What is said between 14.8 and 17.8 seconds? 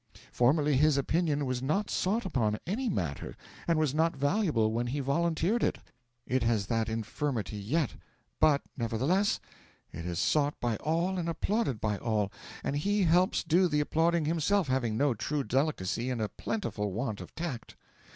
no true delicacy and a plentiful want of tact.